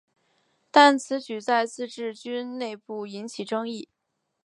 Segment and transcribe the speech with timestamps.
[0.71, 3.87] 但此举在自治军内部引起争议。